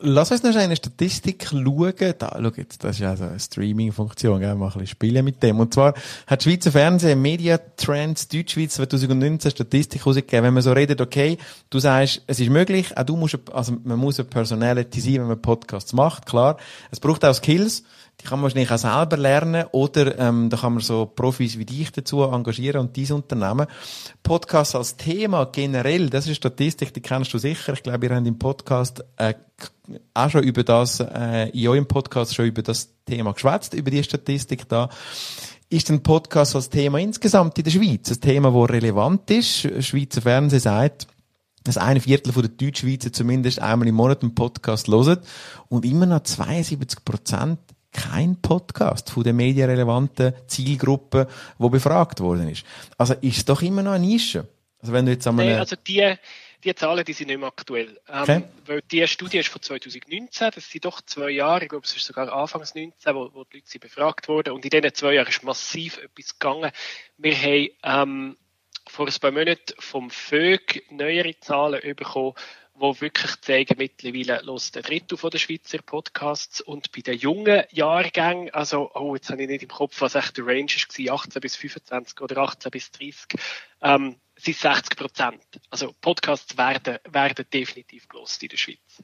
Lass 0.00 0.30
uns 0.30 0.44
noch 0.44 0.54
eine 0.54 0.76
Statistik 0.76 1.48
schauen. 1.50 2.14
Da, 2.18 2.38
schau 2.40 2.52
jetzt, 2.56 2.84
das 2.84 2.96
ist 2.96 3.00
ja 3.00 3.16
so 3.16 3.24
eine 3.24 3.40
Streaming-Funktion, 3.40 4.40
gell? 4.40 4.54
Mal 4.54 4.66
ein 4.66 4.72
bisschen 4.72 4.86
spielen 4.86 5.24
mit 5.24 5.42
dem. 5.42 5.58
Und 5.58 5.74
zwar 5.74 5.94
hat 6.26 6.42
Schweizer 6.42 6.70
Fernsehen 6.70 7.20
Media 7.20 7.58
Trends 7.58 8.28
Deutschschweiz 8.28 8.74
2019 8.74 9.50
Statistik 9.50 10.06
rausgegeben. 10.06 10.44
Wenn 10.44 10.54
man 10.54 10.62
so 10.62 10.72
redet, 10.72 11.00
okay, 11.00 11.38
du 11.70 11.80
sagst, 11.80 12.22
es 12.28 12.38
ist 12.38 12.50
möglich, 12.50 12.96
auch 12.96 13.02
du 13.04 13.16
musst, 13.16 13.38
also 13.52 13.76
man 13.82 13.98
muss 13.98 14.20
eine 14.20 14.28
Personality 14.28 15.00
sein, 15.00 15.14
wenn 15.14 15.28
man 15.28 15.42
Podcasts 15.42 15.92
macht, 15.92 16.26
klar. 16.26 16.56
Es 16.92 17.00
braucht 17.00 17.24
auch 17.24 17.34
Skills 17.34 17.82
die 18.20 18.24
kann 18.24 18.40
man 18.40 18.44
wahrscheinlich 18.44 18.70
auch 18.70 18.78
selber 18.78 19.16
lernen 19.16 19.66
oder 19.70 20.18
ähm, 20.18 20.50
da 20.50 20.56
kann 20.56 20.74
man 20.74 20.82
so 20.82 21.06
Profis 21.06 21.56
wie 21.58 21.64
dich 21.64 21.92
dazu 21.92 22.22
engagieren 22.22 22.80
und 22.80 22.96
diese 22.96 23.14
Unternehmen. 23.14 23.66
Podcast 24.22 24.74
als 24.74 24.96
Thema 24.96 25.46
generell, 25.46 26.10
das 26.10 26.26
ist 26.26 26.36
Statistik, 26.36 26.92
die 26.92 27.00
kennst 27.00 27.32
du 27.32 27.38
sicher. 27.38 27.74
Ich 27.74 27.82
glaube, 27.82 28.06
ihr 28.06 28.14
habt 28.14 28.26
im 28.26 28.38
Podcast 28.38 29.04
äh, 29.16 29.34
auch 30.14 30.30
schon 30.30 30.42
über 30.42 30.64
das, 30.64 31.00
äh, 31.00 31.50
in 31.50 31.68
eurem 31.68 31.86
Podcast 31.86 32.34
schon 32.34 32.46
über 32.46 32.62
das 32.62 32.88
Thema 33.06 33.32
geschwätzt, 33.32 33.74
über 33.74 33.90
die 33.90 34.02
Statistik 34.02 34.68
da. 34.68 34.88
Ist 35.70 35.90
ein 35.90 36.02
Podcast 36.02 36.56
als 36.56 36.70
Thema 36.70 36.98
insgesamt 36.98 37.58
in 37.58 37.64
der 37.64 37.70
Schweiz 37.70 38.10
ein 38.10 38.20
Thema, 38.20 38.50
das 38.50 38.70
relevant 38.70 39.30
ist? 39.30 39.68
Schweizer 39.84 40.22
Fernsehen 40.22 40.60
sagt, 40.60 41.06
dass 41.62 41.76
ein 41.76 42.00
Viertel 42.00 42.32
der 42.32 42.48
Deutschschweizer 42.48 43.12
zumindest 43.12 43.60
einmal 43.60 43.86
im 43.86 43.94
Monat 43.94 44.22
einen 44.22 44.34
Podcast 44.34 44.88
hören 44.88 45.18
und 45.68 45.84
immer 45.84 46.06
noch 46.06 46.22
72 46.22 47.04
Prozent 47.04 47.58
kein 47.92 48.40
Podcast 48.40 49.10
von 49.10 49.24
der 49.24 49.32
medienrelevanten 49.32 50.34
Zielgruppe, 50.46 51.28
wo 51.58 51.68
befragt 51.68 52.20
worden 52.20 52.48
ist. 52.48 52.64
Also 52.96 53.14
ist 53.14 53.38
es 53.38 53.44
doch 53.44 53.62
immer 53.62 53.82
noch 53.82 53.92
eine 53.92 54.06
Nische. 54.06 54.46
Also 54.80 54.92
wenn 54.92 55.06
du 55.06 55.12
jetzt 55.12 55.26
einmal 55.26 55.46
nee, 55.46 55.54
also 55.54 55.76
die, 55.76 56.14
die 56.62 56.74
Zahlen, 56.74 57.04
die 57.04 57.12
sind 57.12 57.28
nicht 57.28 57.38
mehr 57.38 57.48
aktuell. 57.48 58.00
Ähm, 58.08 58.22
okay. 58.22 58.42
Weil 58.66 58.82
die 58.82 59.06
Studie 59.06 59.38
ist 59.38 59.48
von 59.48 59.62
2019, 59.62 60.50
das 60.54 60.70
sind 60.70 60.84
doch 60.84 61.00
zwei 61.02 61.30
Jahre, 61.30 61.64
ich 61.64 61.68
glaube, 61.68 61.84
es 61.84 61.96
ist 61.96 62.04
sogar 62.04 62.32
Anfangs 62.32 62.74
19, 62.74 63.14
wo, 63.14 63.30
wo 63.32 63.44
die 63.44 63.58
Leute 63.58 63.78
befragt 63.78 64.28
wurden. 64.28 64.52
Und 64.52 64.64
in 64.64 64.70
diesen 64.70 64.94
zwei 64.94 65.14
Jahren 65.14 65.28
ist 65.28 65.42
massiv 65.42 65.98
etwas 65.98 66.38
gegangen. 66.38 66.70
Wir 67.16 67.36
haben 67.36 67.68
ähm, 67.82 68.36
vor 68.86 69.06
ein 69.06 69.14
paar 69.20 69.30
Monaten 69.32 69.74
vom 69.78 70.10
VÖG 70.10 70.84
neuere 70.90 71.38
Zahlen 71.40 71.80
bekommen, 71.94 72.34
wo 72.78 73.00
wirklich 73.00 73.40
zeigen, 73.40 73.76
mittlerweile 73.78 74.40
los 74.42 74.70
der 74.70 74.82
Drittel 74.82 75.18
von 75.18 75.30
der 75.30 75.38
Schweizer 75.38 75.78
Podcasts 75.82 76.60
und 76.60 76.92
bei 76.92 77.00
den 77.00 77.18
jungen 77.18 77.64
Jahrgängen, 77.70 78.50
also, 78.54 78.90
oh, 78.94 79.14
jetzt 79.14 79.30
habe 79.30 79.42
ich 79.42 79.48
nicht 79.48 79.62
im 79.62 79.68
Kopf, 79.68 80.00
was 80.00 80.14
echt 80.14 80.36
der 80.36 80.46
Range 80.46 80.70
war, 80.70 81.14
18 81.14 81.40
bis 81.40 81.56
25 81.56 82.20
oder 82.20 82.38
18 82.38 82.70
bis 82.70 82.90
30, 82.90 83.16
ähm, 83.82 84.16
sind 84.36 84.56
60 84.56 84.96
Prozent. 84.96 85.42
Also 85.70 85.94
Podcasts 86.00 86.56
werden, 86.56 86.98
werden 87.08 87.46
definitiv 87.52 88.08
gelost 88.08 88.42
in 88.42 88.48
der 88.48 88.56
Schweiz. 88.56 89.02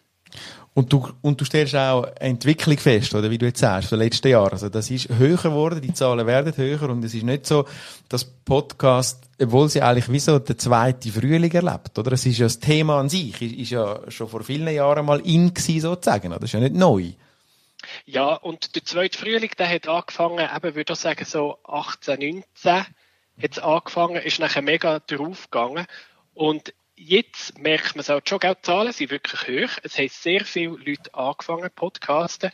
Und 0.75 0.93
du, 0.93 1.09
und 1.23 1.41
du 1.41 1.45
stellst 1.45 1.77
auch 1.77 2.05
Entwicklung 2.19 2.77
fest, 2.77 3.15
oder 3.15 3.31
wie 3.31 3.39
du 3.39 3.47
jetzt 3.47 3.61
sagst, 3.61 3.91
von 3.91 3.99
den 3.99 4.07
letzten 4.07 4.27
Jahren. 4.27 4.51
Also 4.51 4.69
das 4.69 4.91
ist 4.91 5.09
höher 5.09 5.37
geworden, 5.37 5.81
die 5.81 5.95
Zahlen 5.95 6.27
werden 6.27 6.53
höher 6.57 6.91
und 6.91 7.05
es 7.05 7.15
ist 7.15 7.23
nicht 7.23 7.47
so, 7.47 7.65
dass 8.09 8.25
Podcast, 8.25 9.23
obwohl 9.41 9.69
sie 9.69 9.83
eigentlich 9.83 10.11
wie 10.11 10.19
so 10.19 10.41
der 10.41 10.59
zweite 10.59 11.13
Frühling 11.13 11.53
erlebt, 11.53 11.97
oder? 11.97 12.11
Es 12.11 12.27
ist 12.27 12.39
ja 12.39 12.47
das 12.47 12.59
Thema 12.59 12.99
an 12.99 13.09
sich, 13.09 13.41
ist, 13.41 13.55
ist 13.55 13.71
ja 13.71 14.01
schon 14.09 14.29
vor 14.29 14.43
vielen 14.43 14.67
Jahren 14.75 15.07
mal 15.07 15.21
in 15.21 15.55
gewesen, 15.55 15.81
sozusagen, 15.81 16.33
oder? 16.33 16.41
Das 16.41 16.49
ist 16.49 16.55
ja 16.55 16.61
nicht 16.61 16.75
neu. 16.75 17.13
Ja, 18.05 18.35
und 18.35 18.75
der 18.75 18.85
zweite 18.85 19.17
Frühling, 19.17 19.51
der 19.57 19.69
hat 19.69 19.87
angefangen, 19.87 20.49
eben, 20.57 20.75
würde 20.75 20.93
ich 20.93 20.99
sagen, 20.99 21.25
so 21.25 21.59
18, 21.65 22.19
19, 22.19 22.45
hat 22.73 22.87
es 23.39 23.59
angefangen, 23.61 24.17
ist 24.17 24.41
nachher 24.41 24.63
mega 24.63 24.99
draufgegangen 24.99 25.87
und 26.35 26.75
jetzt 26.97 27.59
merkt 27.59 27.97
man 27.97 28.01
es 28.01 28.11
auch 28.11 28.21
schon, 28.25 28.41
die 28.41 28.53
Zahlen 28.63 28.93
sind 28.93 29.11
wirklich 29.11 29.43
hoch. 29.43 29.79
Es 29.83 29.99
haben 29.99 30.09
sehr 30.09 30.45
viele 30.45 30.77
Leute 30.77 31.15
angefangen, 31.15 31.71
Podcasten. 31.75 32.51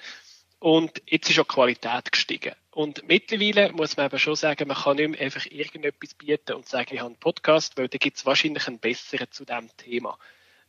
Und 0.58 1.02
jetzt 1.06 1.30
ist 1.30 1.38
auch 1.38 1.44
die 1.44 1.54
Qualität 1.54 2.12
gestiegen. 2.12 2.54
Und 2.70 3.06
mittlerweile 3.08 3.72
muss 3.72 3.96
man 3.96 4.06
aber 4.06 4.18
schon 4.18 4.36
sagen, 4.36 4.68
man 4.68 4.76
kann 4.76 4.96
nicht 4.96 5.10
mehr 5.10 5.20
einfach 5.20 5.46
irgendetwas 5.46 6.14
bieten 6.14 6.52
und 6.52 6.68
sagen, 6.68 6.90
ich 6.92 7.00
habe 7.00 7.08
einen 7.10 7.18
Podcast, 7.18 7.76
weil 7.78 7.88
da 7.88 7.98
gibt 7.98 8.18
es 8.18 8.26
wahrscheinlich 8.26 8.66
einen 8.68 8.78
besseren 8.78 9.30
zu 9.30 9.44
diesem 9.44 9.74
Thema. 9.76 10.18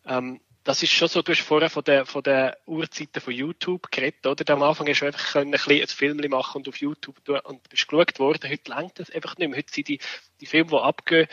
Ähm, 0.06 0.40
das 0.64 0.84
ist 0.84 0.92
schon 0.92 1.08
so, 1.08 1.22
du 1.22 1.32
hast 1.32 1.42
vorher 1.42 1.70
von 1.70 1.84
den, 1.84 2.06
von 2.06 2.24
den 2.24 2.52
Uhrzeiten 2.68 3.20
von 3.20 3.34
YouTube 3.34 3.92
geredet, 3.92 4.26
oder? 4.26 4.54
Am 4.54 4.64
Anfang 4.64 4.88
hast 4.88 5.02
du 5.02 5.08
einfach 5.08 5.36
ein, 5.36 5.52
bisschen 5.52 5.82
ein 5.82 5.88
Film 5.88 6.30
machen 6.30 6.58
und 6.58 6.70
auf 6.70 6.78
YouTube 6.78 7.24
tun 7.26 7.40
und 7.40 7.68
bist 7.70 7.88
geschaut 7.88 8.20
worden. 8.20 8.50
Heute 8.50 8.72
längt 8.72 9.00
das 9.00 9.10
einfach 9.10 9.38
nicht 9.38 9.50
mehr. 9.50 9.58
Heute 9.58 9.74
sind 9.74 9.88
die, 9.88 10.00
die 10.40 10.46
Filme, 10.46 10.70
die 10.70 10.78
abgehen, 10.78 11.28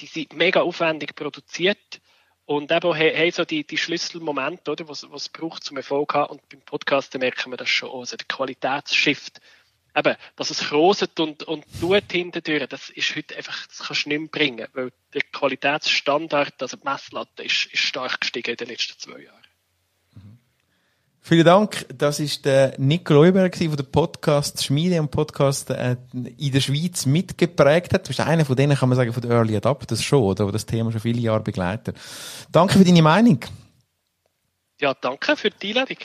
die 0.00 0.06
sind 0.06 0.32
mega 0.34 0.60
aufwendig 0.62 1.14
produziert 1.14 2.00
und 2.44 2.72
eben 2.72 2.94
haben 2.94 3.30
so 3.30 3.44
die, 3.44 3.64
die 3.64 3.78
Schlüsselmomente, 3.78 4.70
oder, 4.70 4.88
was, 4.88 5.10
was 5.10 5.28
braucht 5.28 5.64
zum 5.64 5.76
Erfolg 5.76 6.14
haben. 6.14 6.32
Und 6.32 6.48
beim 6.48 6.60
Podcast 6.62 7.16
merken 7.18 7.50
wir 7.50 7.56
das 7.56 7.68
schon, 7.68 7.90
also 7.90 8.16
der 8.16 8.26
Qualitätsshift. 8.26 9.40
Eben, 9.94 10.16
dass 10.36 10.50
es 10.50 10.72
roset 10.72 11.20
und, 11.20 11.42
und 11.42 11.64
tut 11.78 12.10
hintendurch, 12.10 12.66
das 12.66 12.88
ist 12.90 13.14
heute 13.14 13.36
einfach, 13.36 13.66
das 13.66 13.78
kannst 13.86 14.06
du 14.06 14.08
nicht 14.08 14.20
mehr 14.20 14.28
bringen, 14.28 14.66
weil 14.72 14.90
der 15.12 15.20
Qualitätsstandard, 15.20 16.62
also 16.62 16.78
die 16.78 16.88
Messlatte, 16.88 17.42
ist, 17.44 17.66
ist 17.66 17.82
stark 17.82 18.20
gestiegen 18.20 18.52
in 18.52 18.56
den 18.56 18.68
letzten 18.68 18.98
zwei 18.98 19.20
Jahren. 19.20 19.41
Vielen 21.24 21.44
Dank. 21.44 21.86
Das 21.96 22.18
ist 22.18 22.44
der 22.44 22.74
Nico 22.78 23.14
Leuberg 23.14 23.56
von 23.56 23.76
der 23.76 23.84
Podcast 23.84 24.64
Schmiede 24.64 25.00
und 25.00 25.12
Podcast 25.12 25.70
äh, 25.70 25.96
in 26.12 26.50
der 26.50 26.60
Schweiz 26.60 27.06
mitgeprägt 27.06 27.94
hat. 27.94 28.04
Du 28.04 28.08
bist 28.08 28.20
einer 28.20 28.44
von 28.44 28.56
denen, 28.56 28.76
kann 28.76 28.88
man 28.88 28.96
sagen, 28.96 29.12
von 29.12 29.22
den 29.22 29.30
Early 29.30 29.56
Adapters 29.56 30.02
schon, 30.02 30.24
oder? 30.24 30.46
Wo 30.46 30.50
das 30.50 30.66
Thema 30.66 30.90
schon 30.90 31.00
viele 31.00 31.20
Jahre 31.20 31.40
begleitet. 31.40 31.96
Danke 32.50 32.76
für 32.76 32.84
deine 32.84 33.02
Meinung. 33.02 33.38
Ja, 34.80 34.94
danke 34.94 35.36
für 35.36 35.50
die 35.50 35.68
Einladung. 35.68 35.98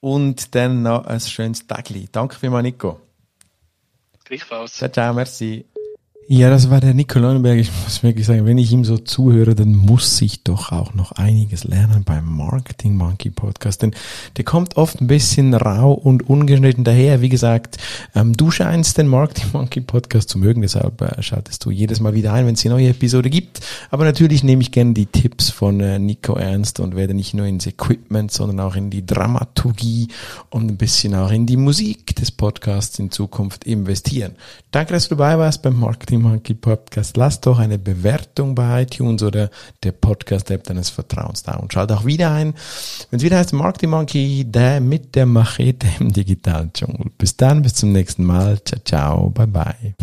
Und 0.00 0.54
dann 0.54 0.82
noch 0.82 1.06
ein 1.06 1.20
schönes 1.20 1.66
Tagli. 1.66 2.06
Danke 2.12 2.36
vielmals, 2.36 2.64
Nico. 2.64 3.00
Gleichfalls. 4.26 4.74
Ciao, 4.74 4.90
ciao, 4.90 5.14
merci. 5.14 5.64
Ja, 6.30 6.50
das 6.50 6.68
war 6.68 6.82
der 6.82 6.92
Nico 6.92 7.18
Leuenberg. 7.18 7.58
Ich 7.58 7.70
muss 7.84 8.02
wirklich 8.02 8.26
sagen, 8.26 8.44
wenn 8.44 8.58
ich 8.58 8.70
ihm 8.70 8.84
so 8.84 8.98
zuhöre, 8.98 9.54
dann 9.54 9.74
muss 9.74 10.20
ich 10.20 10.42
doch 10.42 10.72
auch 10.72 10.92
noch 10.92 11.12
einiges 11.12 11.64
lernen 11.64 12.04
beim 12.04 12.26
Marketing 12.26 12.96
Monkey 12.96 13.30
Podcast. 13.30 13.80
Denn 13.80 13.94
der 14.36 14.44
kommt 14.44 14.76
oft 14.76 15.00
ein 15.00 15.06
bisschen 15.06 15.54
rau 15.54 15.90
und 15.94 16.28
ungeschnitten 16.28 16.84
daher. 16.84 17.22
Wie 17.22 17.30
gesagt, 17.30 17.78
ähm, 18.14 18.34
du 18.34 18.50
scheinst 18.50 18.98
den 18.98 19.06
Marketing 19.06 19.48
Monkey 19.54 19.80
Podcast 19.80 20.28
zu 20.28 20.38
mögen, 20.38 20.60
deshalb 20.60 21.00
äh, 21.00 21.22
schaltest 21.22 21.64
du 21.64 21.70
jedes 21.70 21.98
Mal 22.00 22.12
wieder 22.12 22.34
ein, 22.34 22.44
wenn 22.44 22.56
es 22.56 22.60
die 22.60 22.68
neue 22.68 22.90
Episode 22.90 23.30
gibt. 23.30 23.60
Aber 23.90 24.04
natürlich 24.04 24.44
nehme 24.44 24.60
ich 24.60 24.70
gerne 24.70 24.92
die 24.92 25.06
Tipps 25.06 25.48
von 25.48 25.80
äh, 25.80 25.98
Nico 25.98 26.34
ernst 26.34 26.78
und 26.78 26.94
werde 26.94 27.14
nicht 27.14 27.32
nur 27.32 27.46
ins 27.46 27.66
Equipment, 27.66 28.32
sondern 28.32 28.60
auch 28.60 28.76
in 28.76 28.90
die 28.90 29.06
Dramaturgie 29.06 30.08
und 30.50 30.70
ein 30.70 30.76
bisschen 30.76 31.14
auch 31.14 31.30
in 31.30 31.46
die 31.46 31.56
Musik 31.56 32.14
des 32.16 32.30
Podcasts 32.32 32.98
in 32.98 33.10
Zukunft 33.10 33.64
investieren. 33.64 34.32
Danke, 34.72 34.92
dass 34.92 35.08
du 35.08 35.14
dabei 35.14 35.38
warst 35.38 35.62
beim 35.62 35.80
Marketing 35.80 36.17
Monkey 36.22 36.54
Podcast. 36.54 37.16
Lass 37.16 37.40
doch 37.40 37.58
eine 37.58 37.78
Bewertung 37.78 38.54
bei 38.54 38.82
iTunes 38.82 39.22
oder 39.22 39.50
der 39.82 39.92
Podcast-App 39.92 40.64
deines 40.64 40.90
Vertrauens 40.90 41.42
da 41.42 41.54
und 41.54 41.72
schalt 41.72 41.92
auch 41.92 42.04
wieder 42.04 42.32
ein, 42.32 42.54
wenn 43.10 43.18
es 43.18 43.22
wieder 43.22 43.38
heißt 43.38 43.52
Marketing 43.52 43.90
Monkey, 43.90 44.44
der 44.44 44.80
mit 44.80 45.14
der 45.14 45.26
Machete 45.26 45.86
im 46.00 46.12
digitalen 46.12 46.72
Dschungel. 46.72 47.10
Bis 47.18 47.36
dann, 47.36 47.62
bis 47.62 47.74
zum 47.74 47.92
nächsten 47.92 48.24
Mal. 48.24 48.58
Ciao, 48.64 48.80
ciao, 48.84 49.30
bye 49.30 49.46
bye. 49.46 49.94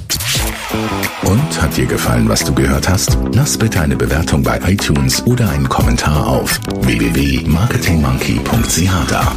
Und 1.24 1.62
hat 1.62 1.78
dir 1.78 1.86
gefallen, 1.86 2.28
was 2.30 2.44
du 2.44 2.54
gehört 2.54 2.90
hast? 2.90 3.18
Lass 3.34 3.58
bitte 3.58 3.82
eine 3.82 3.96
Bewertung 3.96 4.44
bei 4.44 4.60
iTunes 4.66 5.26
oder 5.26 5.50
einen 5.50 5.70
Kommentar 5.70 6.28
auf 6.28 6.60
www.marketingmonkey.ch 6.82 9.10
da. 9.10 9.32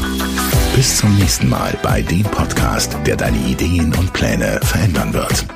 Bis 0.75 0.97
zum 0.99 1.17
nächsten 1.17 1.49
Mal 1.49 1.79
bei 1.83 2.03
dem 2.03 2.25
Podcast, 2.25 2.97
der 3.07 3.17
deine 3.17 3.39
Ideen 3.39 3.95
und 3.95 4.13
Pläne 4.13 4.61
verändern 4.63 5.13
wird. 5.13 5.47